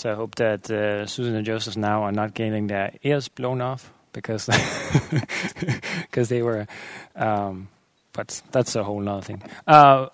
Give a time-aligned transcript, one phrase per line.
[0.00, 3.60] So I hope that uh, Susan and Joseph now are not getting their ears blown
[3.60, 4.46] off because
[6.00, 6.66] because they were.
[7.14, 7.68] Um,
[8.14, 9.42] but that's a whole other thing.
[9.66, 10.06] Uh,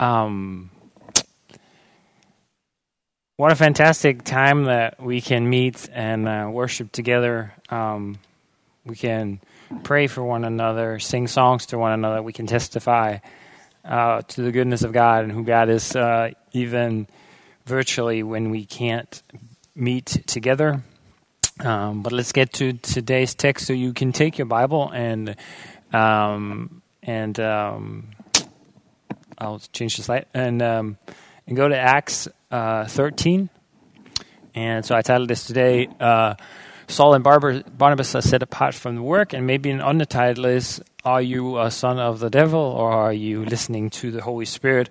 [0.00, 0.70] um,
[3.36, 7.54] what a fantastic time that we can meet and uh, worship together.
[7.70, 8.18] Um,
[8.84, 9.40] we can
[9.84, 12.20] pray for one another, sing songs to one another.
[12.20, 13.18] We can testify
[13.84, 17.06] uh, to the goodness of God and who God is, uh, even
[17.68, 19.22] virtually when we can't
[19.74, 20.82] meet together.
[21.60, 25.36] Um, but let's get to today's text, so you can take your Bible and
[25.92, 28.10] um, and um,
[29.38, 30.98] I'll change the slide and um,
[31.46, 33.50] and go to Acts uh, 13.
[34.54, 35.88] And so I titled this today.
[36.00, 36.34] Uh,
[36.90, 41.20] Saul and Barnabas are set apart from the work, and maybe an undertitle is Are
[41.20, 44.88] you a son of the devil, or are you listening to the Holy Spirit?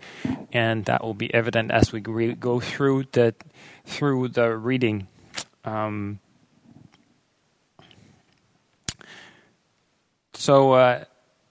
[0.54, 3.34] And that will be evident as we re- go through the,
[3.86, 5.08] through the reading.
[5.66, 6.20] Um,
[10.34, 11.06] so uh,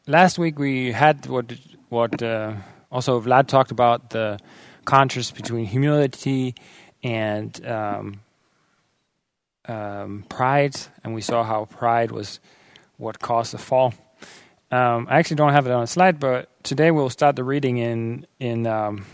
[0.06, 1.52] last week we had what,
[1.89, 2.55] what uh,
[2.92, 4.39] also Vlad talked about the
[4.84, 6.55] contrast between humility
[7.02, 7.67] and.
[7.67, 8.20] Um,
[9.69, 12.41] um, pride, and we saw how pride was
[12.97, 13.95] what caused the fall.
[14.70, 17.78] Um, I actually don't have it on a slide, but today we'll start the reading
[17.78, 19.06] in in um,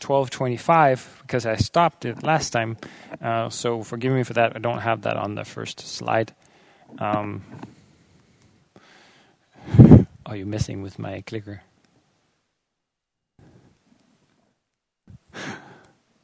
[0.00, 2.76] 1225 because I stopped it last time.
[3.20, 4.54] Uh, so forgive me for that.
[4.54, 6.32] I don't have that on the first slide.
[6.98, 7.42] Um,
[10.26, 11.62] are you messing with my clicker?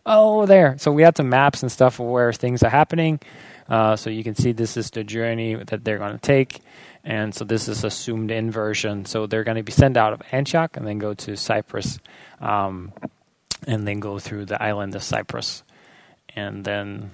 [0.07, 0.77] Oh, there.
[0.79, 3.21] So we had some maps and stuff of where things are happening.
[3.71, 6.61] Uh, so you can see this is the journey that they're going to take.
[7.05, 9.05] And so this is assumed inversion.
[9.05, 11.99] So they're going to be sent out of Antioch and then go to Cyprus
[12.41, 12.93] um,
[13.67, 15.63] and then go through the island of Cyprus.
[16.35, 17.13] And then,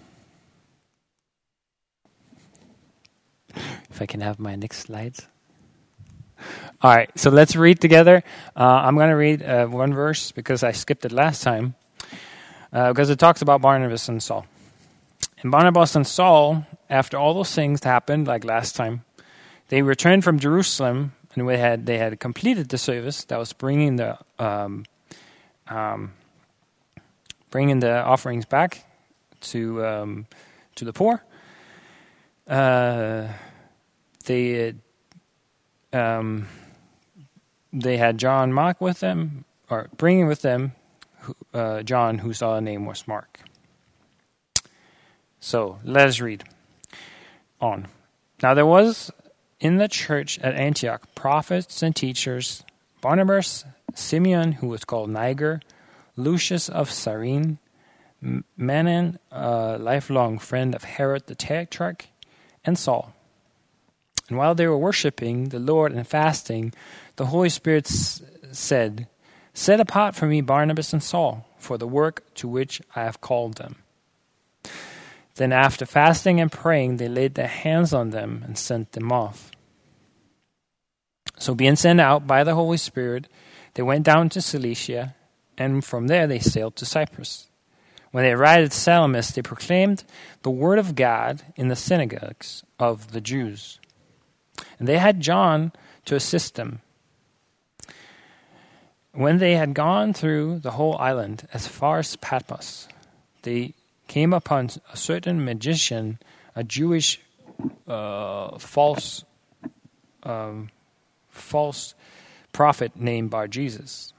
[3.54, 5.26] if I can have my next slides.
[6.82, 8.22] All right, so let's read together.
[8.54, 11.74] Uh, I'm going to read uh, one verse because I skipped it last time
[12.72, 14.46] uh, because it talks about Barnabas and Saul.
[15.42, 19.04] And Barnabas and Saul, after all those things happened, like last time,
[19.68, 23.96] they returned from Jerusalem and we had they had completed the service that was bringing
[23.96, 24.84] the um,
[25.68, 26.12] um,
[27.50, 28.84] bringing the offerings back
[29.40, 30.26] to um,
[30.74, 31.22] to the poor.
[32.48, 33.28] Uh,
[34.24, 34.74] they
[35.92, 36.48] um,
[37.72, 40.72] they had John Mark with them, or bringing with them
[41.52, 43.40] uh, John, whose other name was Mark.
[45.46, 46.42] So let us read
[47.60, 47.86] on.
[48.42, 49.12] Now there was
[49.60, 52.64] in the church at Antioch prophets and teachers
[53.00, 53.64] Barnabas,
[53.94, 55.60] Simeon, who was called Niger,
[56.16, 57.58] Lucius of Cyrene,
[58.58, 62.06] Manaen, a lifelong friend of Herod the Tetrarch,
[62.64, 63.14] and Saul.
[64.28, 66.74] And while they were worshipping the Lord and fasting,
[67.14, 68.20] the Holy Spirit s-
[68.50, 69.06] said,
[69.54, 73.58] Set apart for me Barnabas and Saul for the work to which I have called
[73.58, 73.76] them.
[75.36, 79.50] Then, after fasting and praying, they laid their hands on them and sent them off.
[81.38, 83.28] So, being sent out by the Holy Spirit,
[83.74, 85.14] they went down to Seleucia,
[85.58, 87.48] and from there they sailed to Cyprus.
[88.12, 90.04] When they arrived at Salamis, they proclaimed
[90.42, 93.78] the word of God in the synagogues of the Jews.
[94.78, 95.72] And they had John
[96.06, 96.80] to assist them.
[99.12, 102.88] When they had gone through the whole island as far as Paphos,
[103.42, 103.74] they
[104.06, 106.18] came upon a certain magician,
[106.54, 107.20] a Jewish
[107.86, 109.24] uh, false
[110.22, 110.70] um,
[111.28, 111.94] false
[112.52, 114.12] prophet named Bar Jesus.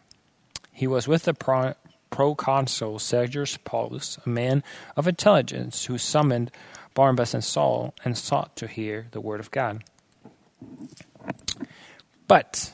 [0.71, 1.73] He was with the pro-
[2.09, 4.63] proconsul Sergius Paulus, a man
[4.95, 6.51] of intelligence, who summoned
[6.93, 9.83] Barnabas and Saul and sought to hear the word of God.
[12.27, 12.73] But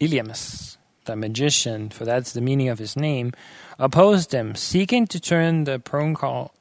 [0.00, 3.32] Elymas, the magician, for that's the meaning of his name,
[3.78, 5.78] opposed him, seeking to turn the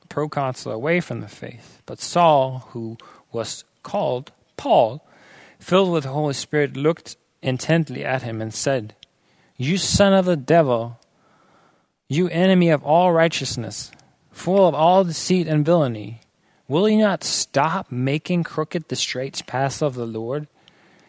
[0.09, 1.81] proconsul away from the faith.
[1.85, 2.97] But Saul, who
[3.31, 5.05] was called Paul,
[5.59, 8.95] filled with the Holy Spirit, looked intently at him and said,
[9.57, 10.99] You son of the devil,
[12.07, 13.91] you enemy of all righteousness,
[14.31, 16.21] full of all deceit and villainy,
[16.67, 20.47] will you not stop making crooked the straight paths of the Lord?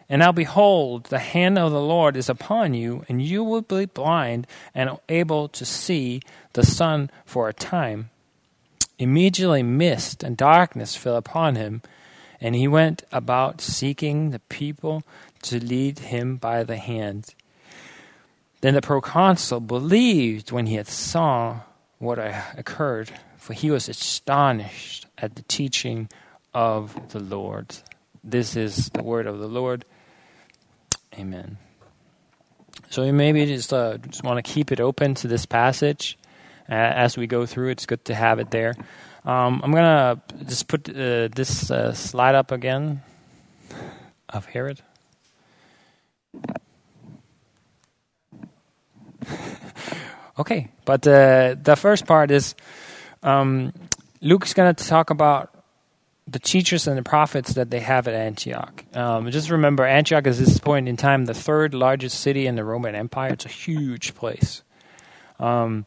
[0.07, 3.85] And now behold, the hand of the Lord is upon you, and you will be
[3.85, 6.21] blind and able to see
[6.53, 8.11] the sun for a time.
[8.99, 11.81] Immediately mist and darkness fell upon him,
[12.39, 15.03] and he went about seeking the people
[15.41, 17.33] to lead him by the hand.
[18.61, 21.61] Then the proconsul believed when he had saw
[21.97, 26.09] what occurred, for he was astonished at the teaching
[26.53, 27.75] of the Lord.
[28.23, 29.83] This is the word of the Lord.
[31.17, 31.57] Amen.
[32.89, 36.17] So you maybe just uh, just want to keep it open to this passage
[36.69, 37.69] uh, as we go through.
[37.69, 38.73] It's good to have it there.
[39.23, 43.01] Um, I'm gonna just put uh, this uh, slide up again
[44.29, 44.81] of Herod.
[50.39, 52.55] okay, but uh, the first part is
[53.23, 53.73] um,
[54.21, 55.54] Luke's to talk about
[56.27, 58.83] the teachers and the prophets that they have at Antioch.
[58.95, 62.55] Um, just remember, Antioch is at this point in time the third largest city in
[62.55, 63.33] the Roman Empire.
[63.33, 64.63] It's a huge place.
[65.39, 65.85] Um,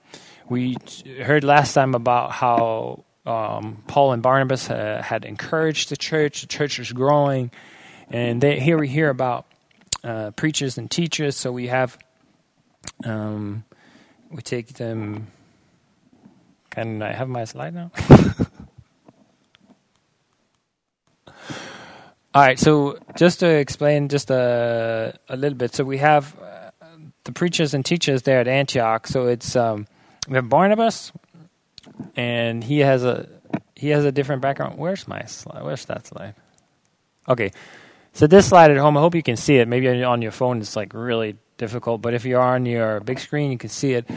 [0.49, 0.77] we
[1.23, 6.43] heard last time about how um, Paul and Barnabas uh, had encouraged the church.
[6.43, 7.51] The church is growing,
[8.09, 9.45] and they, here we hear about
[10.05, 11.37] uh, preachers and teachers.
[11.37, 11.99] So we have
[13.05, 13.65] um,
[14.31, 15.27] we take them.
[16.71, 17.91] Can I have my slide now?
[22.35, 26.87] All right, so just to explain just a, a little bit, so we have uh,
[27.25, 29.07] the preachers and teachers there at Antioch.
[29.07, 29.87] So it's um,
[30.29, 31.11] we have Barnabas,
[32.17, 33.29] and he has a
[33.75, 34.79] he has a different background.
[34.79, 35.63] Where's my slide?
[35.63, 36.35] Where's that slide?
[37.29, 37.51] Okay,
[38.13, 39.67] so this slide at home, I hope you can see it.
[39.67, 43.21] Maybe on your phone it's like really difficult, but if you are on your big
[43.21, 44.09] screen, you can see it.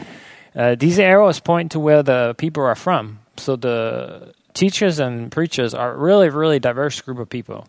[0.54, 3.20] Uh, these arrows point to where the people are from.
[3.38, 7.66] So the teachers and preachers are really, really diverse group of people.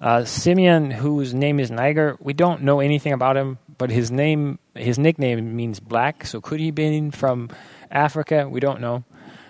[0.00, 4.58] Uh, Simeon, whose name is Niger, we don't know anything about him, but his name,
[4.74, 6.24] his nickname means black.
[6.24, 7.50] So could he be from
[7.90, 8.48] Africa?
[8.48, 9.04] We don't know.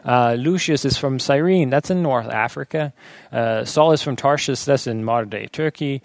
[0.05, 2.95] Uh, Lucius is from Cyrene, that's in North Africa.
[3.31, 6.01] Uh, Saul is from Tarshish, that's in modern day Turkey.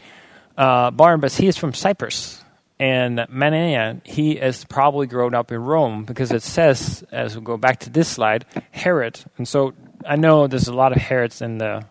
[0.57, 2.43] Uh, Barnabas, he is from Cyprus.
[2.79, 7.55] And Manaen, he has probably grown up in Rome because it says, as we go
[7.55, 9.19] back to this slide, Herod.
[9.37, 9.73] And so
[10.05, 11.85] I know there's a lot of Herods in the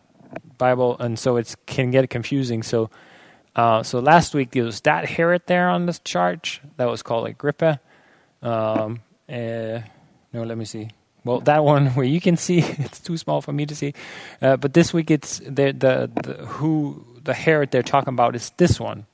[0.62, 2.62] Bible, and so it can get confusing.
[2.62, 2.88] So,
[3.56, 7.26] uh, so last week there was that Herod there on this chart that was called
[7.26, 7.80] Agrippa.
[8.42, 9.82] Um, uh,
[10.32, 10.90] no, let me see.
[11.24, 13.92] Well, that one where you can see it's too small for me to see,
[14.40, 18.52] uh, but this week it's the, the the who the Herod they're talking about is
[18.56, 19.06] this one.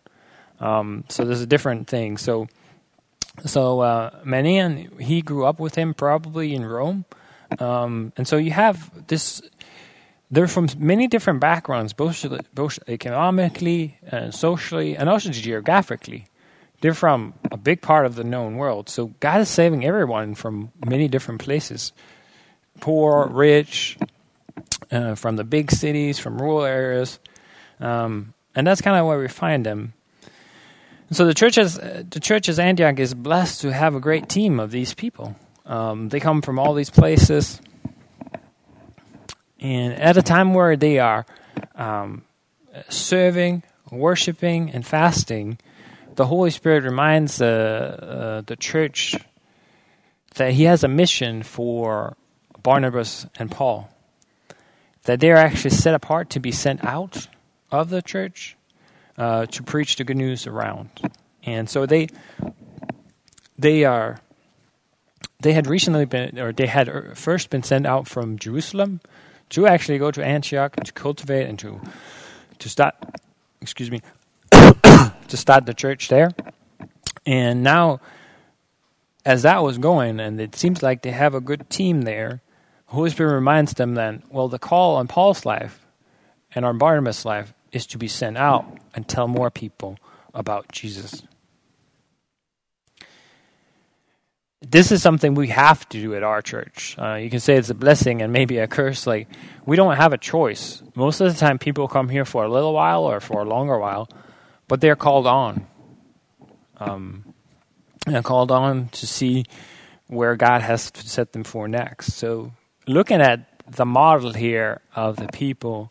[0.61, 2.19] Um, so there's a different thing.
[2.19, 2.47] So
[3.47, 7.07] so uh, Manaen he grew up with him probably in Rome,
[7.59, 9.41] um, and so you have this
[10.31, 16.27] they're from many different backgrounds, both, both economically and socially, and also geographically.
[16.81, 18.89] They're from a big part of the known world.
[18.89, 21.93] So God is saving everyone from many different places
[22.81, 23.99] poor, rich,
[24.93, 27.19] uh, from the big cities, from rural areas.
[27.81, 29.95] Um, and that's kind of where we find them.
[31.11, 34.61] So the church, is, the church as Antioch is blessed to have a great team
[34.61, 35.37] of these people.
[35.65, 37.61] Um, they come from all these places.
[39.61, 41.27] And at a time where they are
[41.75, 42.23] um,
[42.89, 45.59] serving, worshiping, and fasting,
[46.15, 49.17] the Holy Spirit reminds uh, the church
[50.37, 52.17] that He has a mission for
[52.63, 53.89] Barnabas and Paul.
[55.05, 57.29] That they are actually set apart to be sent out
[57.71, 58.57] of the church
[59.17, 60.91] uh, to preach the good news around.
[61.43, 62.09] And so they
[63.59, 64.21] they are
[65.41, 69.01] they had recently been or they had uh, first been sent out from Jerusalem
[69.51, 71.81] to actually go to Antioch to cultivate and to
[72.59, 72.95] to start
[73.61, 74.01] excuse me
[74.53, 76.31] to start the church there.
[77.27, 78.01] And now
[79.25, 82.41] as that was going and it seems like they have a good team there,
[82.87, 85.87] Holy Spirit reminds them then, well the call on Paul's life
[86.55, 89.99] and on Barnabas' life is to be sent out and tell more people
[90.35, 91.23] about Jesus.
[94.61, 96.97] This is something we have to do at our church.
[96.99, 99.07] Uh, you can say it's a blessing and maybe a curse.
[99.07, 99.29] Like
[99.65, 100.83] we don't have a choice.
[100.95, 103.79] Most of the time, people come here for a little while or for a longer
[103.79, 104.09] while,
[104.67, 105.67] but they're called on.
[106.79, 107.35] Um,
[108.07, 109.45] and called on to see
[110.07, 112.15] where God has set them for next.
[112.15, 112.53] So,
[112.87, 115.91] looking at the model here of the people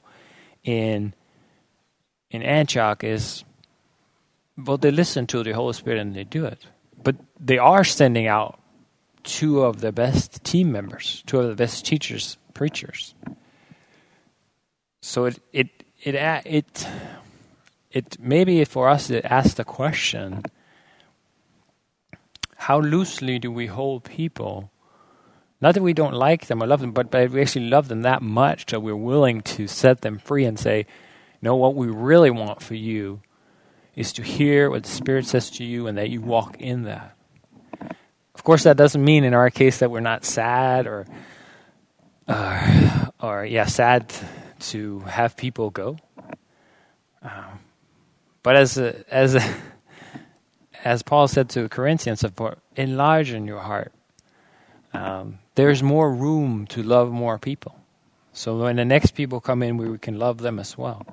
[0.63, 1.13] in
[2.31, 3.43] in Antioch is,
[4.57, 6.65] well, they listen to the Holy Spirit and they do it
[7.07, 8.59] but they are sending out
[9.23, 13.15] two of the best team members, two of the best teachers, preachers.
[14.99, 15.69] So it it
[16.03, 16.87] it it
[17.91, 20.43] it maybe for us it asks the question:
[22.57, 24.69] How loosely do we hold people?
[25.61, 28.01] Not that we don't like them or love them, but, but we actually love them
[28.01, 30.87] that much that we're willing to set them free and say,
[31.41, 33.21] "No, what we really want for you
[33.97, 37.17] is to hear what the Spirit says to you and that you walk in that."
[38.33, 41.05] Of course, that doesn't mean in our case that we're not sad or,
[42.27, 44.13] uh, or yeah, sad
[44.59, 45.97] to have people go.
[47.23, 47.59] Um,
[48.43, 49.55] but as a, as a,
[50.83, 52.23] as Paul said to Corinthians,
[52.75, 53.91] enlarge in your heart.
[54.93, 57.75] Um, there's more room to love more people.
[58.33, 61.05] So when the next people come in, we can love them as well.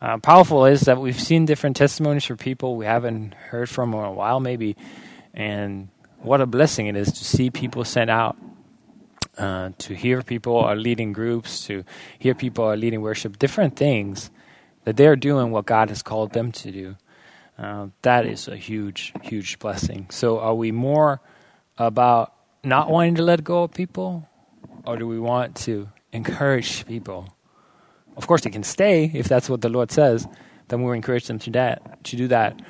[0.00, 4.00] Uh, powerful is that we've seen different testimonies for people we haven't heard from in
[4.00, 4.76] a while, maybe,
[5.34, 5.88] and
[6.18, 8.36] what a blessing it is to see people sent out,
[9.36, 11.84] uh, to hear people are leading groups, to
[12.18, 14.30] hear people are leading worship, different things
[14.84, 16.96] that they're doing what God has called them to do.
[17.58, 20.06] Uh, that is a huge, huge blessing.
[20.10, 21.20] So, are we more
[21.76, 24.28] about not wanting to let go of people,
[24.86, 27.34] or do we want to encourage people?
[28.18, 30.26] Of course, they can stay if that's what the Lord says.
[30.66, 32.60] Then we encourage them to that to do that,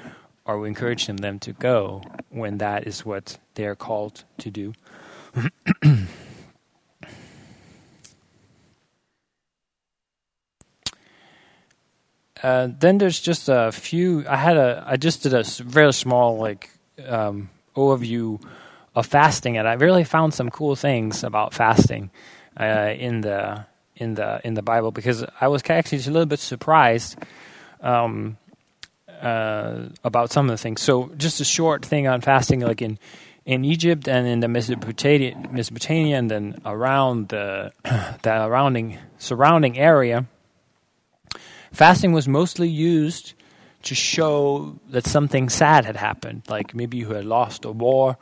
[0.45, 4.75] or we encourage them to go when that is what they are called to do.
[12.43, 14.26] uh, then there's just a few.
[14.28, 14.85] I had a.
[14.87, 16.71] I just did a very small like
[17.07, 18.38] um, overview
[18.95, 22.11] of fasting, and I really found some cool things about fasting
[22.61, 23.64] uh, in the
[23.99, 27.17] in the in the Bible because I was actually just a little bit surprised
[27.81, 28.37] um,
[29.21, 30.81] uh, about some of the things.
[30.81, 32.99] So just a short thing on fasting, like in
[33.45, 40.26] in Egypt and in the Mesopotamia, Mesopotamia and then around the the surrounding surrounding area,
[41.73, 43.35] fasting was mostly used
[43.83, 46.43] to show that something sad had happened.
[46.49, 48.19] Like maybe you had lost a war,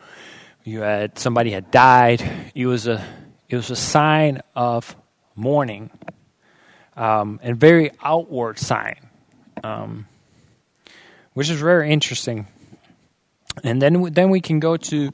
[0.64, 2.22] you had somebody had died.
[2.54, 3.04] It was a
[3.48, 4.96] it was a sign of
[5.36, 5.90] mourning,
[6.96, 8.96] um, and very outward sign,
[9.62, 10.06] um,
[11.34, 12.46] which is very interesting.
[13.62, 15.10] And then then we can go to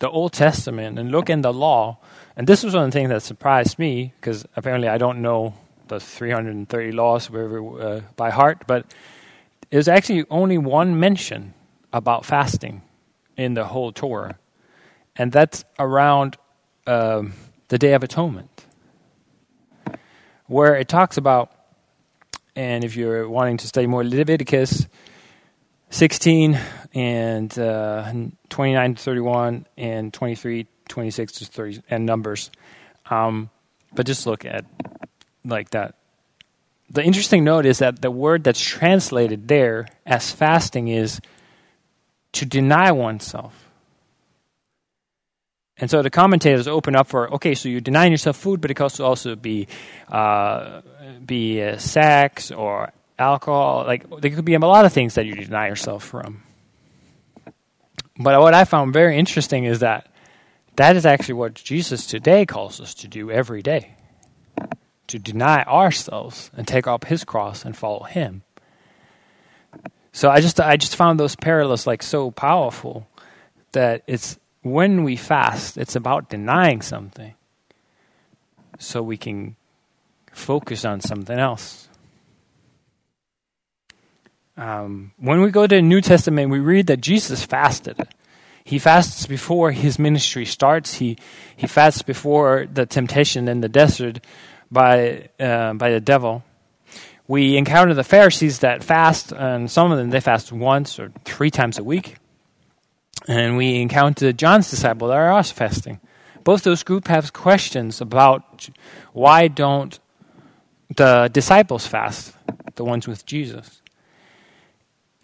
[0.00, 1.98] the Old Testament and look in the law.
[2.36, 5.54] And this was one of the things that surprised me because apparently I don't know
[5.88, 8.86] the 330 laws uh, by heart, but
[9.70, 11.54] there's actually only one mention
[11.92, 12.82] about fasting
[13.36, 14.38] in the whole Torah,
[15.16, 16.36] and that's around
[16.86, 17.32] um,
[17.68, 18.49] the Day of Atonement
[20.50, 21.52] where it talks about,
[22.56, 24.84] and if you're wanting to study more, Leviticus
[25.90, 26.58] 16
[26.92, 28.12] and uh,
[28.48, 32.50] 29 to 31 and 23, 26 to 30, and Numbers.
[33.08, 33.48] Um,
[33.92, 34.64] but just look at
[35.44, 35.94] like that.
[36.90, 41.20] The interesting note is that the word that's translated there as fasting is
[42.32, 43.69] to deny oneself.
[45.80, 48.74] And so the commentators open up for okay, so you're denying yourself food, but it
[48.74, 49.66] could also be
[50.08, 50.82] uh,
[51.24, 53.84] be uh, sex or alcohol.
[53.86, 56.42] Like there could be a lot of things that you deny yourself from.
[58.18, 60.10] But what I found very interesting is that
[60.76, 63.96] that is actually what Jesus today calls us to do every day
[65.10, 68.42] to deny ourselves and take up his cross and follow him.
[70.12, 73.08] So I just I just found those parallels like so powerful
[73.72, 77.34] that it's when we fast, it's about denying something
[78.78, 79.56] so we can
[80.32, 81.88] focus on something else.
[84.56, 87.96] Um, when we go to the New Testament, we read that Jesus fasted.
[88.62, 90.94] He fasts before his ministry starts.
[90.94, 91.16] He
[91.56, 94.20] he fasts before the temptation in the desert
[94.70, 96.44] by uh, by the devil.
[97.26, 101.50] We encounter the Pharisees that fast, and some of them they fast once or three
[101.50, 102.19] times a week
[103.28, 106.00] and we encounter John's disciple that are also fasting.
[106.44, 108.68] Both those groups have questions about
[109.12, 109.98] why don't
[110.96, 112.34] the disciples fast,
[112.74, 113.82] the ones with Jesus.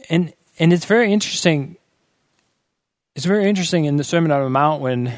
[0.09, 1.77] And and it's very interesting.
[3.15, 5.13] It's very interesting in the Sermon on the Mount when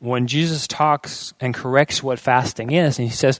[0.00, 3.38] when Jesus talks and corrects what fasting is, and he says,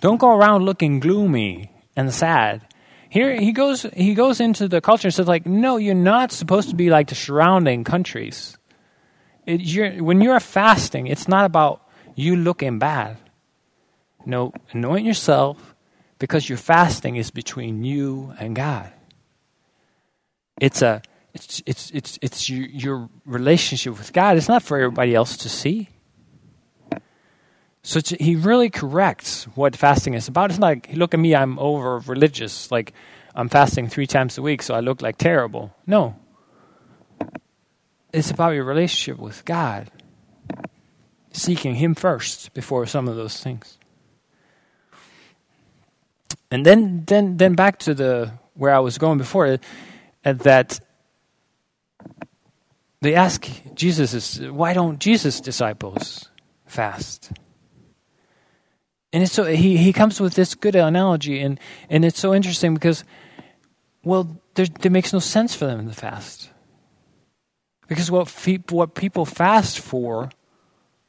[0.00, 2.67] "Don't go around looking gloomy and sad."
[3.10, 6.68] Here he goes he goes into the culture and says like, no, you're not supposed
[6.70, 8.58] to be like the surrounding countries.
[9.46, 11.82] It, you're, when you're fasting, it's not about
[12.14, 13.16] you looking bad.
[14.26, 15.74] No, anoint yourself
[16.18, 18.92] because your fasting is between you and God.
[20.60, 21.00] It's a
[21.32, 24.36] it's it's it's it's your, your relationship with God.
[24.36, 25.88] It's not for everybody else to see.
[27.88, 30.50] So he really corrects what fasting is about.
[30.50, 32.70] It's like, look at me, I'm over religious.
[32.70, 32.92] Like,
[33.34, 35.74] I'm fasting three times a week, so I look like terrible.
[35.86, 36.14] No.
[38.12, 39.90] It's about your relationship with God,
[41.32, 43.78] seeking Him first before some of those things.
[46.50, 49.46] And then, then, then back to the where I was going before,
[50.26, 50.78] uh, that
[53.00, 56.28] they ask Jesus, why don't Jesus' disciples
[56.66, 57.32] fast?
[59.12, 62.74] And it's so he, he comes with this good analogy, and, and it's so interesting
[62.74, 63.04] because,
[64.04, 66.50] well, there, there makes no sense for them to fast.
[67.86, 70.30] Because what, fe- what people fast for,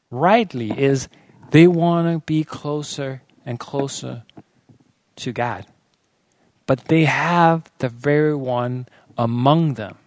[0.09, 1.09] rightly, is
[1.51, 4.23] they want to be closer and closer
[5.17, 5.65] to God.
[6.65, 8.87] But they have the very one
[9.17, 9.97] among them.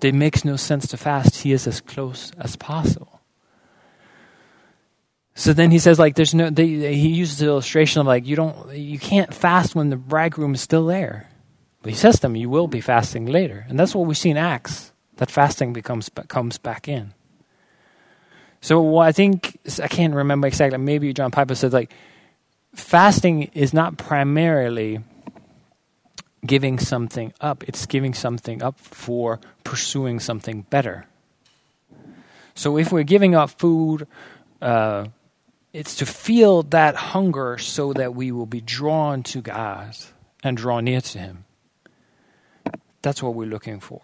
[0.00, 1.42] It makes no sense to fast.
[1.42, 3.15] He is as close as possible.
[5.38, 6.50] So then he says, like, there's no.
[6.50, 10.62] He uses the illustration of like, you don't, you can't fast when the bridegroom is
[10.62, 11.28] still there.
[11.82, 14.30] But he says to them, you will be fasting later, and that's what we see
[14.30, 14.92] in Acts.
[15.16, 17.12] That fasting becomes comes back in.
[18.62, 20.78] So I think I can't remember exactly.
[20.78, 21.92] Maybe John Piper said like,
[22.74, 25.00] fasting is not primarily
[26.46, 27.62] giving something up.
[27.68, 31.04] It's giving something up for pursuing something better.
[32.54, 34.06] So if we're giving up food.
[34.62, 35.08] Uh,
[35.72, 39.96] it's to feel that hunger so that we will be drawn to God
[40.42, 41.44] and draw near to Him.
[43.02, 44.02] That's what we're looking for.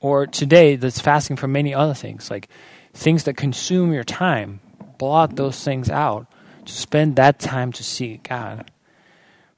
[0.00, 2.48] Or today, that's fasting from many other things, like
[2.94, 4.60] things that consume your time.
[4.98, 6.26] Blot those things out
[6.64, 8.70] to spend that time to seek God.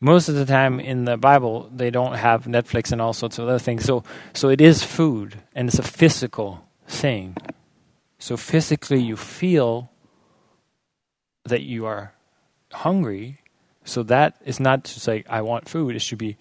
[0.00, 3.46] Most of the time in the Bible, they don't have Netflix and all sorts of
[3.46, 3.84] other things.
[3.84, 7.36] So, so it is food, and it's a physical thing.
[8.18, 9.91] So physically, you feel
[11.44, 12.12] that you are
[12.72, 13.38] hungry.
[13.84, 15.96] So that is not to say, I want food.
[15.96, 16.36] It should be,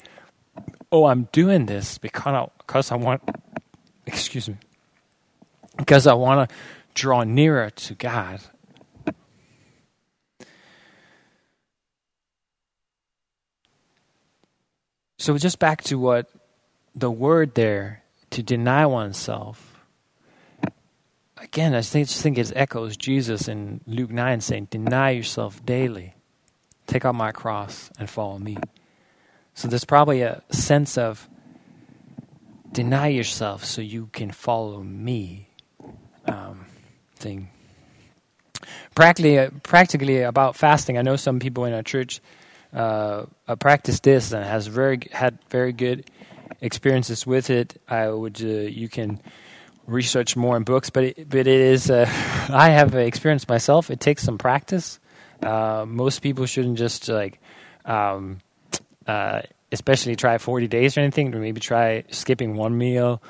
[0.91, 3.22] oh, I'm doing this because, because I want,
[4.05, 4.58] excuse me,
[5.77, 6.55] because I want to
[6.93, 8.41] draw nearer to God.
[15.17, 16.29] So just back to what
[16.96, 19.70] the word there, to deny oneself
[21.41, 26.13] again, I just think it echoes Jesus in Luke 9 saying, Deny yourself daily,
[26.88, 28.58] take up my cross, and follow me.
[29.54, 31.27] So there's probably a sense of
[32.71, 35.49] deny yourself so you can follow me
[36.25, 36.65] um,
[37.15, 37.49] thing.
[38.95, 42.21] Practically, uh, practically about fasting, I know some people in our church
[42.73, 46.10] uh, uh, practice this and has very had very good
[46.62, 47.82] experiences with it.
[47.89, 49.19] I would uh, you can
[49.91, 51.89] research more in books, but it, but it is.
[51.89, 52.06] Uh,
[52.49, 53.91] I have experienced myself.
[53.91, 54.99] It takes some practice.
[55.41, 57.39] Uh, most people shouldn't just like,
[57.86, 58.39] um,
[59.08, 61.34] uh, especially try 40 days or anything.
[61.34, 63.21] Or maybe try skipping one meal,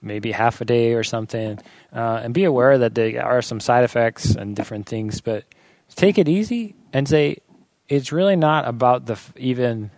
[0.00, 1.58] maybe half a day or something,
[1.92, 5.20] uh, and be aware that there are some side effects and different things.
[5.20, 5.44] But
[5.94, 7.38] take it easy and say
[7.88, 9.90] it's really not about the f- even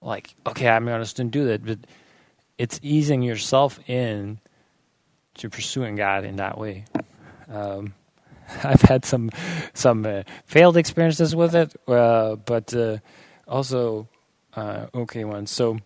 [0.00, 1.78] like okay, I'm going to do that, but
[2.58, 4.38] it's easing yourself in
[5.34, 6.84] to pursuing God in that way.
[7.48, 7.94] Um,
[8.64, 9.30] I've had some
[9.74, 12.98] some uh, failed experiences with it, uh, but uh,
[13.46, 14.08] also
[14.54, 15.50] uh, okay ones.
[15.50, 15.78] So,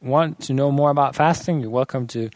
[0.00, 1.60] want to know more about fasting?
[1.60, 2.30] You're welcome to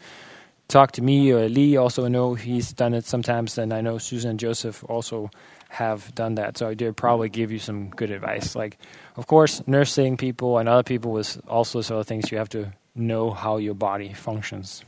[0.67, 1.77] talk to me or Lee.
[1.77, 5.29] Also, know he's done it sometimes, and I know Susan and Joseph also
[5.69, 6.57] have done that.
[6.57, 8.55] So I did probably give you some good advice.
[8.55, 8.77] Like,
[9.15, 12.49] of course, nursing people and other people with all sorts of other things you have
[12.49, 14.83] to know how your body functions.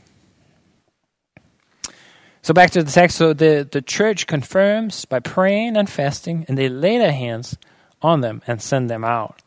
[2.42, 3.18] So back to the text.
[3.18, 7.58] So the, the church confirms by praying and fasting, and they lay their hands
[8.02, 9.42] on them and send them out.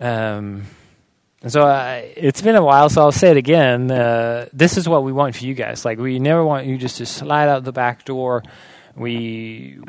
[0.00, 0.64] Um,
[1.42, 3.90] and so uh, it's been a while, so I'll say it again.
[3.90, 5.84] Uh, this is what we want for you guys.
[5.84, 8.42] Like we never want you just to slide out the back door.
[8.94, 9.80] We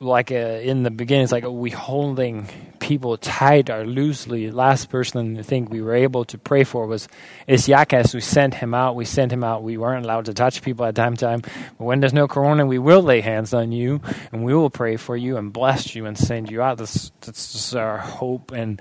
[0.00, 2.48] like uh, in the beginning, it's like we holding
[2.80, 4.50] people tight or loosely.
[4.50, 7.08] Last person I think we were able to pray for was
[7.48, 8.14] Isiakas.
[8.14, 8.96] We sent him out.
[8.96, 9.62] We sent him out.
[9.62, 11.40] We weren't allowed to touch people at time time.
[11.40, 14.00] But when there's no corona, we will lay hands on you
[14.32, 16.78] and we will pray for you and bless you and send you out.
[16.78, 18.80] That's that's our hope and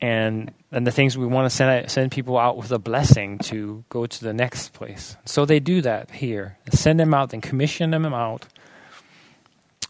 [0.00, 3.84] and and the things we want to send send people out with a blessing to
[3.88, 5.16] go to the next place.
[5.24, 6.58] So they do that here.
[6.70, 8.46] Send them out and commission them out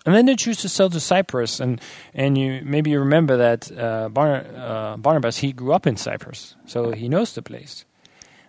[0.05, 1.81] and then they choose to sell to Cyprus, and
[2.13, 6.93] and you maybe you remember that uh, uh, Barnabas he grew up in Cyprus, so
[6.93, 7.85] he knows the place.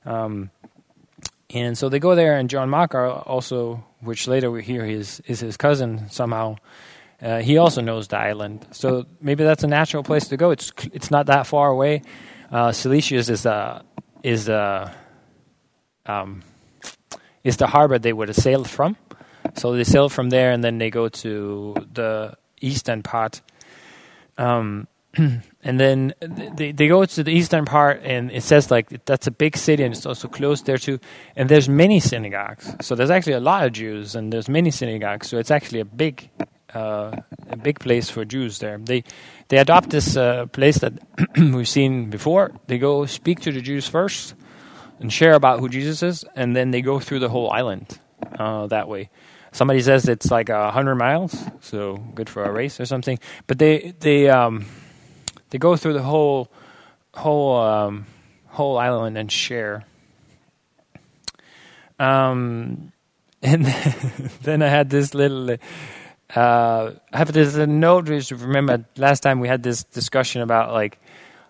[0.05, 0.51] Um,
[1.49, 5.39] and so they go there, and John Mark also, which later we hear is is
[5.39, 6.57] his cousin somehow.
[7.21, 10.51] Uh, he also knows the island, so maybe that's a natural place to go.
[10.51, 12.01] It's it's not that far away.
[12.51, 13.83] Uh, Cilicius is a
[14.21, 14.93] is a
[16.05, 16.43] um,
[17.43, 18.97] is the harbor they would have sailed from.
[19.55, 23.41] So they sail from there and then they go to the eastern part.
[24.37, 24.87] Um,
[25.17, 29.31] and then they, they go to the eastern part, and it says like that's a
[29.31, 30.99] big city, and it's also close there too.
[31.35, 35.29] And there's many synagogues, so there's actually a lot of Jews, and there's many synagogues.
[35.29, 36.29] So it's actually a big,
[36.73, 37.15] uh,
[37.49, 38.77] a big place for Jews there.
[38.77, 39.03] They
[39.47, 40.93] they adopt this uh, place that
[41.37, 42.51] we've seen before.
[42.67, 44.35] They go speak to the Jews first
[44.99, 47.99] and share about who Jesus is, and then they go through the whole island
[48.37, 49.09] uh, that way.
[49.55, 53.17] Somebody says it's like a hundred miles, so good for a race or something.
[53.47, 54.65] But they they um,
[55.49, 56.51] they go through the whole
[57.13, 58.05] whole um,
[58.47, 59.85] whole island and share.
[61.97, 62.91] Um,
[63.41, 63.63] and
[64.43, 65.55] then I had this little.
[66.35, 68.07] Uh, I have this note.
[68.07, 70.99] Just remember last time we had this discussion about like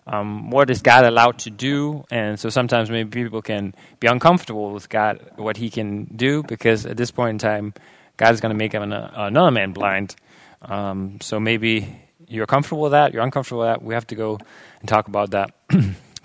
[0.06, 4.70] um, what is God allowed to do, and so sometimes maybe people can be uncomfortable
[4.70, 7.74] with God, what He can do, because at this point in time,
[8.16, 10.16] God is going to make him an, another man blind.
[10.62, 13.82] Um, so maybe you're comfortable with that, you're uncomfortable with that.
[13.82, 14.38] We have to go
[14.80, 15.54] and talk about that.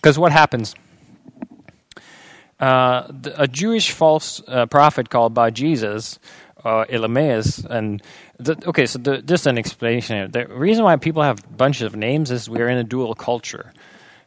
[0.02, 0.74] Because what happens?
[2.60, 6.18] Uh, the, a Jewish false uh, prophet called Bar Jesus,
[6.64, 8.02] uh, Elymas, and
[8.40, 10.28] the, okay, so the, just an explanation here.
[10.28, 13.74] The reason why people have bunches of names is we're in a dual culture.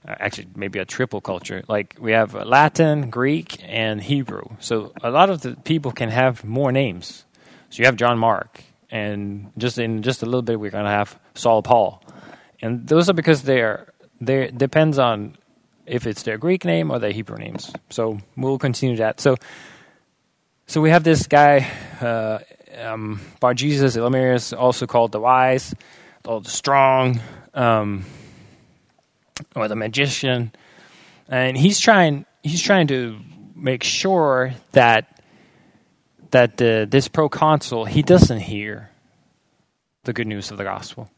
[0.07, 1.65] Uh, actually, maybe a triple culture.
[1.67, 4.45] Like we have Latin, Greek, and Hebrew.
[4.61, 7.25] So a lot of the people can have more names.
[7.75, 10.91] So you have John Mark, and just in just a little bit, we're going to
[10.93, 12.05] have Saul Paul,
[12.63, 15.37] and those are because they're they depends on
[15.85, 17.73] if it's their Greek name or their Hebrew names.
[17.91, 19.19] So we'll continue that.
[19.19, 19.35] So
[20.69, 21.69] so we have this guy,
[22.01, 22.39] uh,
[22.81, 25.75] um, Bar Jesus Elymas, also called the wise,
[26.25, 27.21] or the strong,
[27.55, 28.05] um,
[29.57, 30.53] or the magician,
[31.29, 33.19] and he's trying he's trying to
[33.57, 35.14] make sure that
[36.35, 38.91] that uh, this proconsul he doesn't hear
[40.03, 41.09] the good news of the gospel.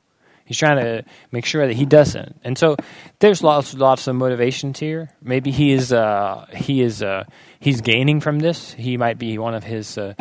[0.45, 2.77] He's trying to make sure that he doesn't, and so
[3.19, 5.09] there's lots lots of motivations here.
[5.23, 7.25] Maybe he is uh, he is uh,
[7.59, 8.75] he's gaining from this.
[8.75, 10.15] He might be one of his uh,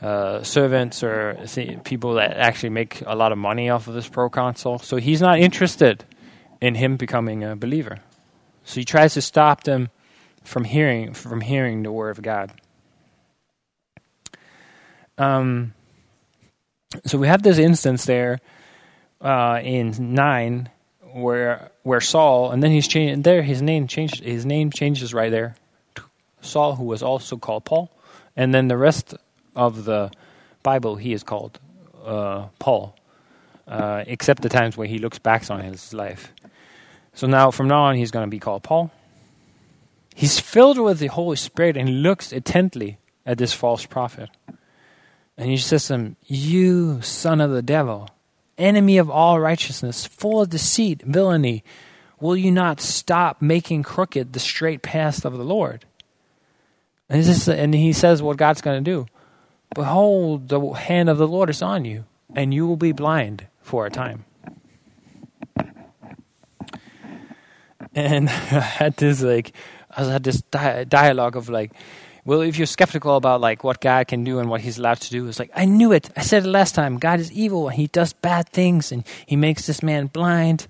[0.00, 1.36] uh servants or
[1.82, 4.78] people that actually make a lot of money off of this proconsul.
[4.78, 6.04] So he's not interested
[6.60, 7.98] in him becoming a believer.
[8.64, 9.90] So he tries to stop them
[10.44, 12.52] from hearing from hearing the word of God.
[15.18, 15.72] Um,
[17.04, 18.40] so we have this instance there
[19.20, 20.70] uh, in nine
[21.12, 25.30] where where Saul and then he's changed there his name changed his name changes right
[25.30, 25.56] there.
[26.42, 27.90] Saul who was also called Paul
[28.36, 29.14] and then the rest
[29.54, 30.10] of the
[30.62, 31.58] Bible he is called
[32.04, 32.94] uh, Paul
[33.66, 36.32] uh, except the times where he looks back on his life.
[37.14, 38.90] So now from now on he's going to be called Paul.
[40.14, 44.28] He's filled with the Holy Spirit and looks intently at this false prophet
[45.36, 48.08] and he says to him, You son of the devil,
[48.56, 51.62] enemy of all righteousness, full of deceit, villainy,
[52.20, 55.84] will you not stop making crooked the straight path of the Lord?
[57.08, 59.06] And, this, and he says what God's going to do.
[59.74, 63.86] Behold, the hand of the Lord is on you, and you will be blind for
[63.86, 64.24] a time.
[67.94, 69.52] And I had this like,
[69.96, 71.72] I had this dialogue of like,
[72.26, 75.10] well, if you're skeptical about like what God can do and what He's allowed to
[75.10, 76.10] do, it's like I knew it.
[76.16, 76.98] I said it last time.
[76.98, 77.68] God is evil.
[77.68, 80.66] And He does bad things, and He makes this man blind.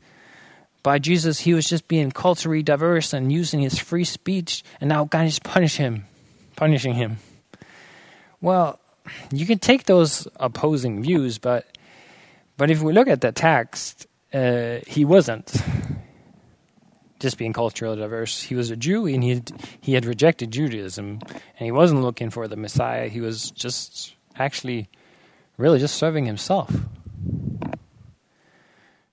[0.83, 5.07] Bar Jesus, He was just being culturally diverse and using His free speech, and now
[5.07, 6.05] God is punish him,
[6.57, 7.16] punishing him.
[8.42, 8.79] Well,
[9.33, 11.66] you can take those opposing views, but
[12.59, 15.57] but if we look at the text, uh, He wasn't
[17.19, 18.43] just being culturally diverse.
[18.43, 22.31] He was a Jew and he had, he had rejected Judaism and he wasn't looking
[22.31, 23.09] for the Messiah.
[23.09, 24.89] He was just actually
[25.57, 26.75] really just serving himself.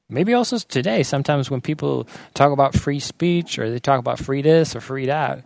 [0.09, 4.41] Maybe also today, sometimes when people talk about free speech or they talk about free
[4.41, 5.43] this or free that,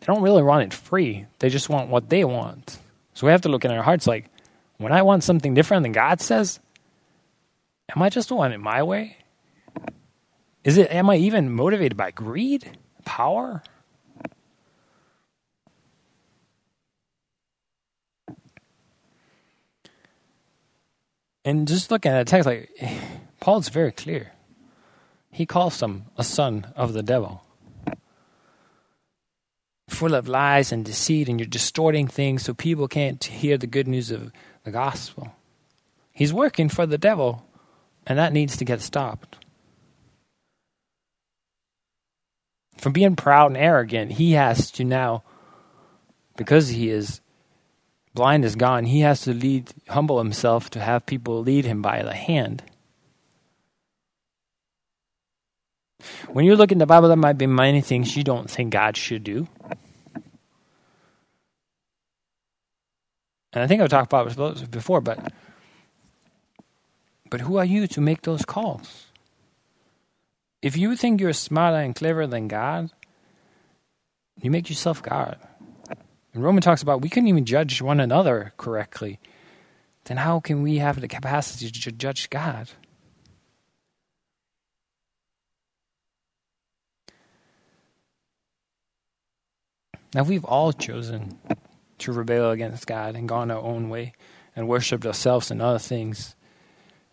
[0.00, 1.26] they don't really want it free.
[1.38, 2.78] They just want what they want.
[3.14, 4.28] So we have to look in our hearts like,
[4.78, 6.58] when I want something different than God says,
[7.94, 9.16] am I just wanting it my way?
[10.64, 12.78] Is it am I even motivated by greed?
[13.04, 13.62] Power?
[21.44, 22.70] And just looking at the text, like
[23.40, 24.32] Paul's very clear.
[25.30, 27.42] He calls them a son of the devil.
[29.88, 33.88] Full of lies and deceit, and you're distorting things so people can't hear the good
[33.88, 34.30] news of
[34.64, 35.34] the gospel.
[36.12, 37.44] He's working for the devil,
[38.06, 39.41] and that needs to get stopped.
[42.82, 45.22] From being proud and arrogant, he has to now,
[46.36, 47.20] because he is
[48.12, 52.02] blind is gone, he has to lead, humble himself to have people lead him by
[52.02, 52.64] the hand.
[56.26, 58.96] When you look in the Bible, there might be many things you don't think God
[58.96, 59.46] should do.
[63.52, 65.32] And I think I've talked about this before, but
[67.30, 69.06] but who are you to make those calls?
[70.62, 72.90] If you think you're smarter and cleverer than God,
[74.40, 75.36] you make yourself God.
[76.32, 79.18] And Roman talks about we couldn't even judge one another correctly.
[80.04, 82.70] Then how can we have the capacity to judge God?
[90.14, 91.38] Now we've all chosen
[91.98, 94.12] to rebel against God and gone our own way
[94.54, 96.36] and worshipped ourselves and other things.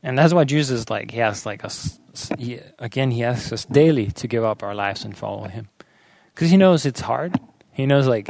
[0.01, 1.99] And that's why Jesus like he asks like us
[2.37, 5.69] he, again he asks us daily to give up our lives and follow him.
[6.35, 7.39] Cuz he knows it's hard.
[7.71, 8.29] He knows like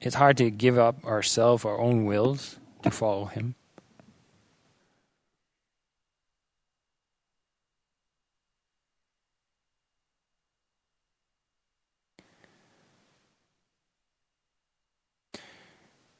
[0.00, 3.54] it's hard to give up ourselves, our own wills to follow him.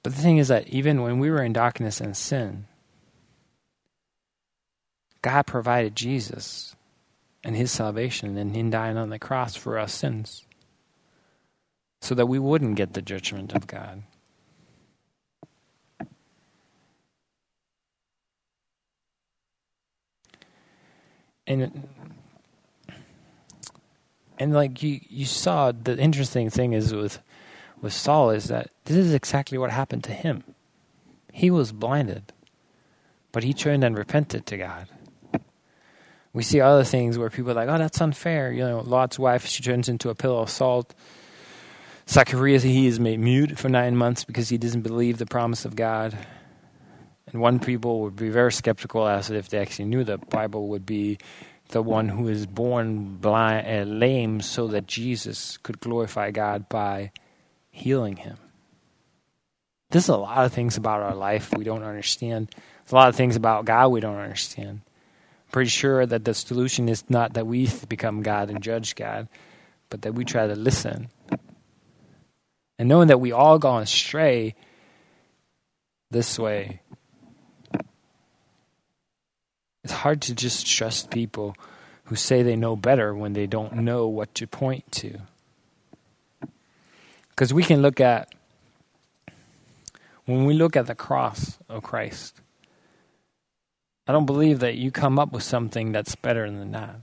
[0.03, 2.67] But the thing is that even when we were in darkness and sin,
[5.25, 6.77] God provided Jesus
[7.43, 10.45] and his salvation and him dying on the cross for our sins
[12.03, 14.03] so that we wouldn't get the judgment of God.
[21.47, 21.89] And
[24.39, 27.19] and like you you saw the interesting thing is with
[27.81, 30.45] with Saul is that this is exactly what happened to him.
[31.33, 32.35] He was blinded,
[33.33, 34.89] but he turned and repented to God.
[36.35, 38.53] We see other things where people are like, oh, that's unfair.
[38.53, 40.93] You know, Lot's wife, she turns into a pillow of salt.
[42.09, 45.77] Zacharias, he is made mute for nine months because he doesn't believe the promise of
[45.77, 46.19] God.
[47.29, 50.85] And one people would be very skeptical as if they actually knew the Bible would
[50.85, 51.19] be
[51.69, 57.13] the one who is born blind, uh, lame so that Jesus could glorify God by
[57.71, 58.37] healing him.
[59.91, 62.49] There's a lot of things about our life we don't understand.
[62.49, 64.81] There's a lot of things about God we don't understand.
[65.55, 69.29] Pretty sure that the solution is not that we become God and judge God,
[69.89, 71.11] but that we try to listen.
[72.77, 74.57] And knowing that we all gone astray
[76.11, 76.81] this way,
[79.85, 81.55] it's hard to just trust people
[82.07, 85.21] who say they know better when they don't know what to point to.
[87.31, 88.35] Because we can look at,
[90.25, 92.41] when we look at the cross of Christ,
[94.07, 96.97] I don't believe that you come up with something that's better than that.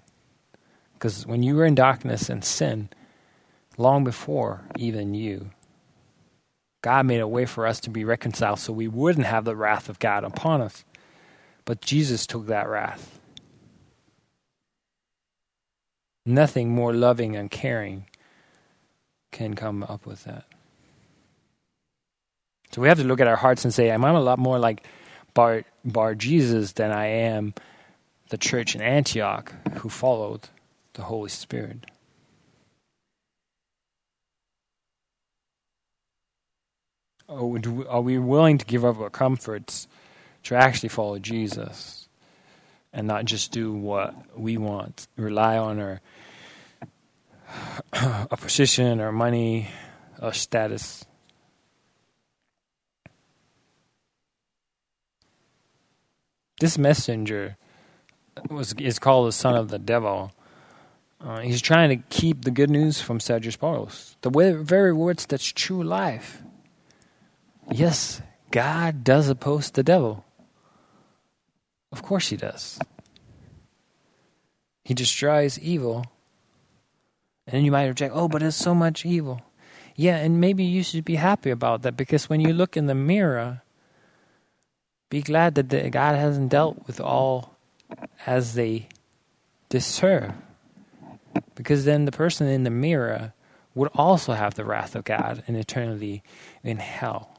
[0.94, 2.90] Because when you were in darkness and sin,
[3.78, 5.50] long before even you,
[6.84, 9.90] God made a way for us to be reconciled so we wouldn't have the wrath
[9.90, 10.84] of God upon us.
[11.66, 13.20] But Jesus took that wrath.
[16.26, 18.06] Nothing more loving and caring
[19.32, 20.46] can come up with that.
[22.72, 24.86] So we have to look at our hearts and say, I'm a lot more like
[25.34, 27.54] Bar, Bar Jesus than I am
[28.30, 30.50] the church in Antioch who followed
[30.94, 31.86] the Holy Spirit.
[37.28, 39.88] Oh, are we willing to give up our comforts
[40.44, 42.10] to actually follow Jesus
[42.91, 46.02] and not just do what we want, rely on our
[47.94, 49.70] a position or money
[50.22, 51.06] or status.
[56.62, 57.58] This messenger
[58.47, 60.32] was is called the son of the devil.
[61.19, 64.30] Uh, he's trying to keep the good news from Sergius Paulus, the
[64.62, 66.43] very words that's true life.
[67.71, 68.21] Yes,
[68.52, 70.24] God does oppose the devil.
[71.91, 72.78] Of course, he does.
[74.84, 76.06] He destroys evil
[77.47, 79.41] and you might object, oh, but there's so much evil.
[79.95, 82.93] Yeah, and maybe you should be happy about that because when you look in the
[82.93, 83.63] mirror,
[85.12, 87.58] be glad that the, God hasn't dealt with all
[88.26, 88.88] as they
[89.67, 90.32] deserve.
[91.54, 93.34] Because then the person in the mirror
[93.76, 96.24] would also have the wrath of God and eternity
[96.63, 97.38] in hell.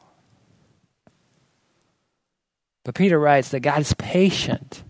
[2.85, 4.85] But Peter writes that God is patient,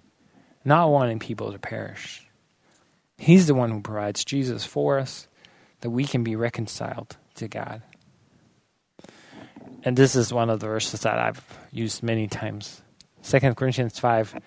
[0.64, 2.26] not wanting people to perish.
[3.16, 5.28] He's the one who provides Jesus for us
[5.82, 7.82] that we can be reconciled to God.
[9.84, 12.82] And this is one of the verses that I've used many times.
[13.22, 14.40] Second Corinthians 5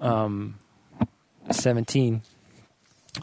[0.00, 0.54] um,
[1.50, 2.22] 17.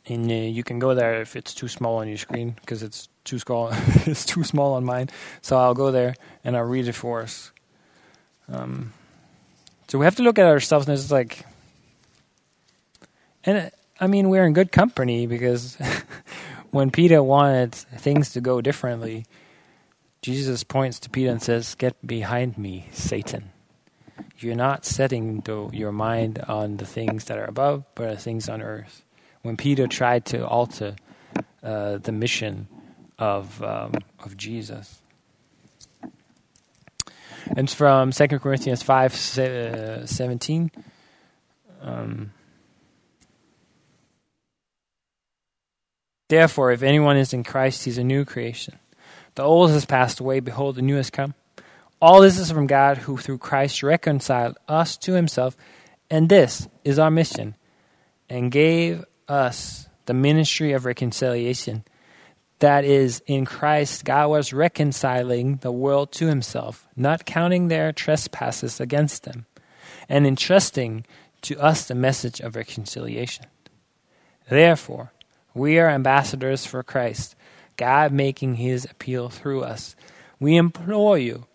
[0.08, 3.10] And uh, you can go there if it's too small on your screen because it's
[3.24, 3.70] too small.
[4.06, 5.10] it's too small on mine.
[5.42, 7.52] So I'll go there and I'll read it for us.
[8.52, 8.92] Um,
[9.88, 11.46] so we have to look at ourselves and it's like,
[13.46, 15.78] and I mean, we're in good company because
[16.72, 19.26] when Peter wanted things to go differently,
[20.24, 23.52] Jesus points to Peter and says, Get behind me, Satan.
[24.40, 28.48] You're not setting the, your mind on the things that are above, but the things
[28.48, 29.04] on earth.
[29.42, 30.96] When Peter tried to alter
[31.62, 32.70] uh, the mission
[33.20, 35.02] of, um, of Jesus.
[36.02, 40.72] And it's from 2 Corinthians 5 uh, 17.
[41.82, 42.32] Um,
[46.30, 48.80] Therefore, if anyone is in Christ, he's a new creation.
[49.36, 51.34] The old has passed away, behold, the new has come.
[52.02, 55.56] All this is from God, who through Christ reconciled us to himself,
[56.10, 57.56] and this is our mission,
[58.30, 61.84] and gave us the ministry of reconciliation.
[62.60, 68.80] That is, in Christ, God was reconciling the world to himself, not counting their trespasses
[68.80, 69.46] against them,
[70.08, 71.06] and entrusting
[71.42, 73.46] to us the message of reconciliation.
[74.50, 75.14] Therefore,
[75.54, 77.36] we are ambassadors for Christ,
[77.78, 79.96] God making his appeal through us.
[80.40, 81.46] We implore you,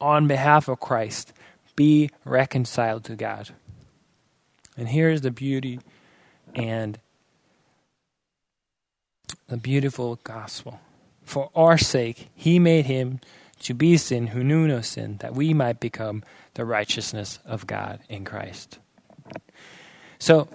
[0.00, 1.32] on behalf of Christ,
[1.74, 3.50] be reconciled to God.
[4.76, 5.80] And here's the beauty
[6.54, 6.98] and
[9.48, 10.80] the beautiful gospel.
[11.22, 13.20] For our sake, he made him
[13.60, 16.22] to be sin who knew no sin, that we might become
[16.54, 18.78] the righteousness of God in Christ.
[20.18, 20.48] So,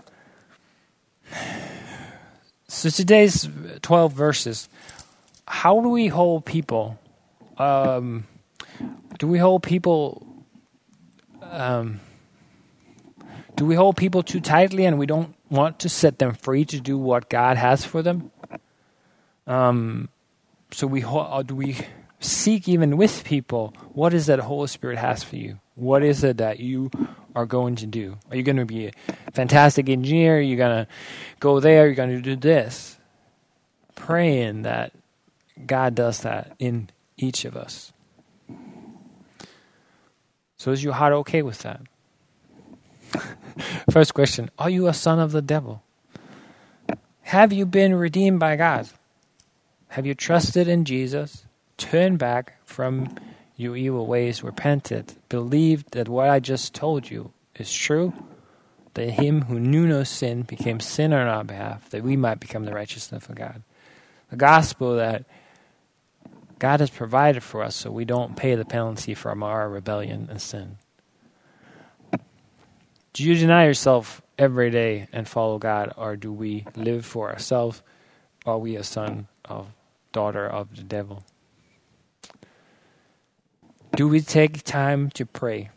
[2.72, 3.50] so today's
[3.82, 4.70] 12 verses,
[5.46, 6.98] how do we hold people?
[7.58, 8.26] Um,
[9.20, 10.26] do we hold people?
[11.42, 12.00] Um,
[13.58, 16.80] do we hold people too tightly and we don't want to set them free to
[16.80, 18.32] do what God has for them?
[19.46, 20.08] Um,
[20.72, 21.78] so we do we
[22.22, 25.60] seek even with people what is that the Holy Spirit has for you?
[25.76, 26.90] What is it that you
[27.36, 28.18] are going to do?
[28.30, 28.92] Are you going to be a
[29.32, 30.38] fantastic engineer?
[30.38, 30.92] Are you going to
[31.40, 31.86] go there?
[31.86, 32.98] You're going to do this.
[33.96, 34.94] Praying that
[35.66, 37.94] God does that in each of us.
[40.58, 41.82] So is your heart okay with that?
[43.92, 45.84] First question Are you a son of the devil?
[47.24, 48.90] Have you been redeemed by God?
[49.90, 51.46] Have you trusted in Jesus?
[51.78, 53.16] Turn back from
[53.56, 58.14] your evil ways, repented, believed that what I just told you is true,
[58.94, 62.66] that him who knew no sin became sin on our behalf, that we might become
[62.66, 63.64] the righteousness of God.
[64.30, 65.26] The gospel that
[66.60, 70.42] God has provided for us so we don't pay the penalty from our rebellion and
[70.42, 70.78] sin.
[73.14, 77.82] Do you deny yourself every day and follow God, or do we live for ourselves?
[78.46, 79.68] Are we a son of
[80.14, 81.24] daughter of the devil?
[83.96, 85.70] Do we take time to pray?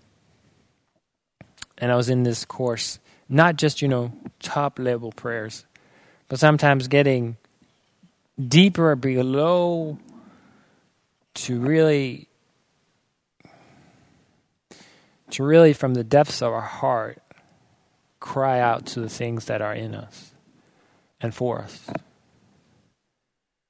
[1.79, 2.99] And I was in this course,
[3.29, 5.65] not just, you know, top level prayers,
[6.29, 7.37] but sometimes getting
[8.39, 9.99] deeper below
[11.35, 12.29] to really
[15.31, 17.21] to really from the depths of our heart
[18.21, 20.33] cry out to the things that are in us
[21.21, 21.91] and for us.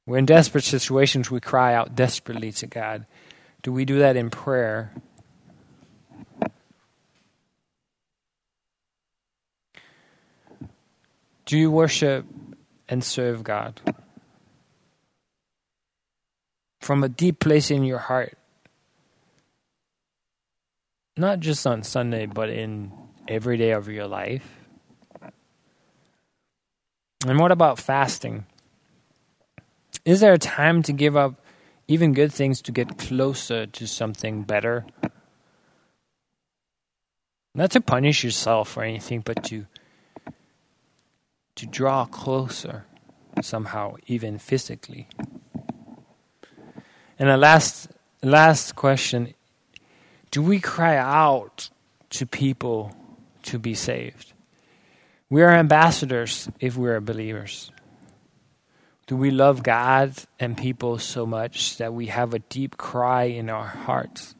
[0.07, 3.07] We're in desperate situations, we cry out desperately to God.
[3.65, 4.93] Do we do that in prayer?
[11.47, 12.27] Do you worship
[12.91, 13.81] and serve God?
[16.83, 18.37] From a deep place in your heart.
[21.17, 22.93] Not just on Sunday, but in
[23.27, 24.47] every day of your life.
[27.27, 28.45] And what about fasting?
[30.05, 31.41] Is there a time to give up
[31.87, 34.87] even good things to get closer to something better?
[37.55, 39.67] Not to punish yourself or anything, but to
[41.57, 42.85] to draw closer
[43.41, 45.09] somehow, even physically.
[47.19, 47.89] And the last
[48.23, 49.35] last question
[50.31, 51.71] do we cry out
[52.11, 52.93] to people
[53.45, 54.33] to be saved?
[55.31, 57.71] We are ambassadors if we are believers.
[59.07, 63.51] Do we love God and people so much that we have a deep cry in
[63.51, 64.35] our hearts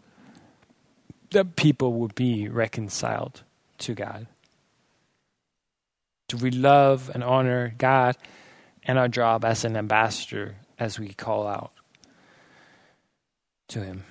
[1.31, 3.43] that people would be reconciled
[3.79, 4.27] to God?
[6.29, 8.17] Do we love and honor God
[8.85, 11.73] and our job as an ambassador as we call out
[13.69, 14.05] to Him?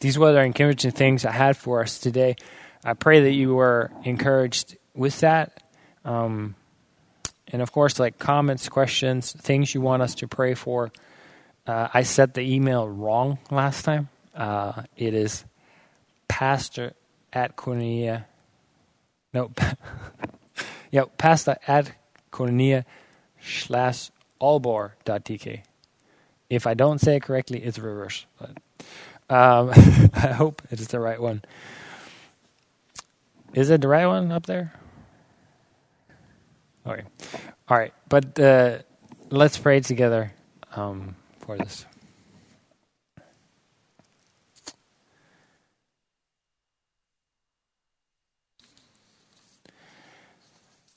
[0.00, 2.36] These were the encouraging things I had for us today.
[2.84, 5.62] I pray that you were encouraged with that.
[6.04, 6.54] Um,
[7.48, 10.90] and of course, like comments, questions, things you want us to pray for.
[11.66, 14.08] Uh, I set the email wrong last time.
[14.34, 15.44] Uh, it is
[16.28, 16.94] pastor
[17.32, 18.26] at Cornelia
[19.32, 19.50] No,
[20.90, 21.92] yeah, pastor at
[22.32, 22.84] koinonia
[23.42, 25.62] slash allbor.tk.
[26.50, 28.26] If I don't say it correctly, it's reverse.
[28.38, 28.50] But
[29.30, 29.70] um,
[30.14, 31.42] I hope it's the right one.
[33.54, 34.72] Is it the right one up there?
[36.84, 37.04] Right.
[37.68, 37.94] All right.
[38.08, 38.78] But uh,
[39.30, 40.32] let's pray together
[40.76, 41.86] um, for this.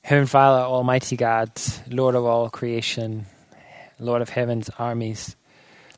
[0.02, 1.50] Heavenly Father, Almighty God,
[1.90, 3.26] Lord of all creation,
[3.98, 5.36] Lord of heaven's armies,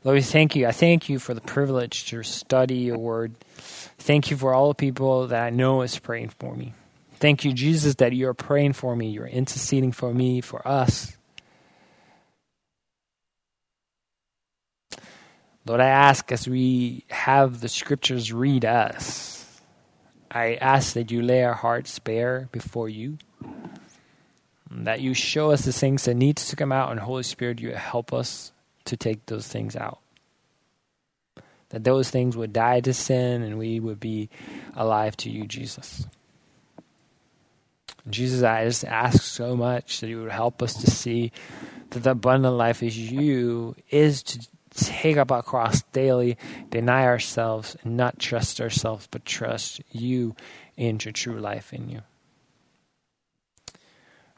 [0.03, 0.67] Lord, we thank you.
[0.67, 3.35] I thank you for the privilege to study your word.
[3.99, 6.73] Thank you for all the people that I know is praying for me.
[7.21, 9.11] Thank you, Jesus, that you're praying for me.
[9.11, 11.15] You're interceding for me, for us.
[15.67, 19.61] Lord, I ask as we have the scriptures read us,
[20.31, 23.19] I ask that you lay our hearts bare before you,
[24.71, 27.71] that you show us the things that needs to come out, and Holy Spirit, you
[27.75, 28.51] help us
[28.85, 29.99] to take those things out.
[31.69, 34.29] That those things would die to sin and we would be
[34.75, 36.07] alive to you, Jesus.
[38.09, 41.31] Jesus, I just ask so much that you would help us to see
[41.91, 46.37] that the abundant life is you, is to take up our cross daily,
[46.69, 50.35] deny ourselves, and not trust ourselves, but trust you
[50.77, 52.01] into true life in you.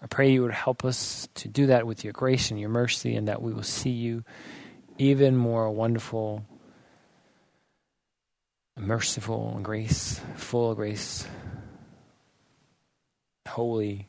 [0.01, 3.15] I pray you would help us to do that with your grace and your mercy,
[3.15, 4.25] and that we will see you
[4.97, 6.43] even more wonderful,
[8.77, 11.25] merciful, and grace, full of grace,
[13.47, 14.07] holy.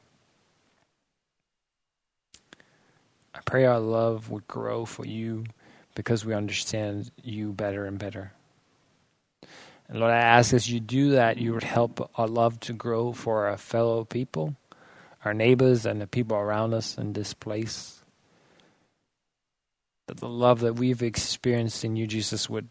[3.35, 5.45] I pray our love would grow for you
[5.95, 8.32] because we understand you better and better.
[9.89, 13.12] And Lord, I ask as you do that, you would help our love to grow
[13.12, 14.57] for our fellow people
[15.24, 18.03] our neighbors and the people around us in this place.
[20.07, 22.68] That the love that we've experienced in you, Jesus, would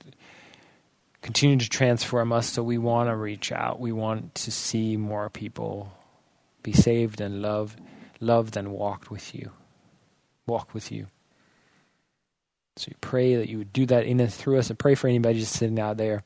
[1.22, 3.80] continue to transform us so we want to reach out.
[3.80, 5.92] We want to see more people
[6.64, 7.80] be saved and loved,
[8.20, 9.52] loved and walked with you.
[10.48, 11.08] Walk with you.
[12.76, 14.70] So we pray that you would do that in and through us.
[14.70, 16.24] And pray for anybody just sitting out there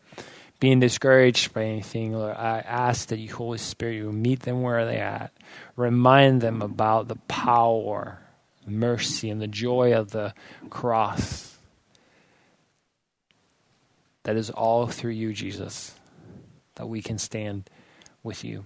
[0.59, 4.85] being discouraged by anything, Lord, I ask that you, Holy Spirit, you meet them where
[4.85, 5.33] they're at.
[5.75, 8.19] Remind them about the power,
[8.65, 10.33] mercy, and the joy of the
[10.69, 11.57] cross.
[14.23, 15.93] That is all through you, Jesus,
[16.75, 17.69] that we can stand
[18.23, 18.63] with you.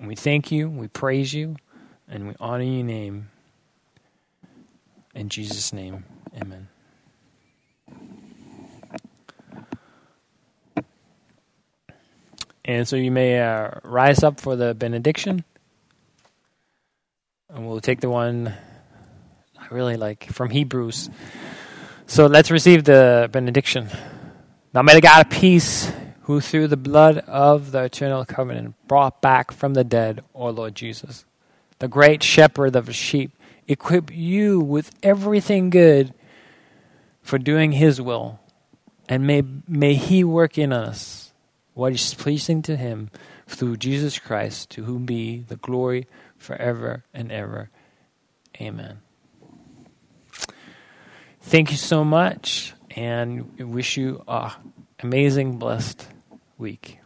[0.00, 1.56] And we thank you, we praise you,
[2.08, 3.28] and we honor your name.
[5.14, 6.68] In Jesus' name, amen.
[12.64, 15.44] And so you may uh, rise up for the benediction.
[17.50, 18.54] And we'll take the one
[19.58, 21.10] I really like from Hebrews.
[22.06, 23.90] So let's receive the benediction.
[24.72, 25.92] Now may the God of peace,
[26.30, 30.76] who through the blood of the eternal covenant brought back from the dead, O Lord
[30.76, 31.24] Jesus,
[31.80, 33.32] the great shepherd of the sheep,
[33.66, 36.14] equip you with everything good
[37.20, 38.38] for doing his will.
[39.08, 41.32] And may, may he work in us
[41.74, 43.10] what is pleasing to him
[43.48, 46.06] through Jesus Christ, to whom be the glory
[46.38, 47.70] forever and ever.
[48.60, 49.00] Amen.
[51.40, 54.52] Thank you so much, and wish you a
[55.00, 56.06] amazing, blessed
[56.60, 56.99] week.